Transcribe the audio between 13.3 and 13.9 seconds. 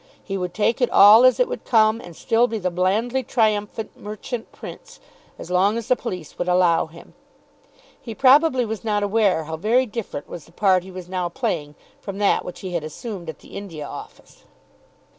the India